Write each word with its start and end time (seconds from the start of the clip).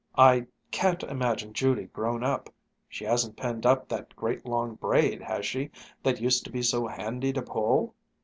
I 0.17 0.47
can't 0.71 1.03
imagine 1.03 1.53
Judy 1.53 1.85
grown 1.85 2.23
up. 2.23 2.49
She 2.89 3.05
hasn't 3.05 3.37
pinned 3.37 3.67
up 3.67 3.87
that 3.89 4.15
great 4.15 4.47
long 4.47 4.73
braid, 4.73 5.21
has 5.21 5.45
she, 5.45 5.69
that 6.01 6.19
used 6.19 6.43
to 6.45 6.51
be 6.51 6.63
so 6.63 6.87
handy 6.87 7.31
to 7.33 7.43
pull?" 7.43 7.93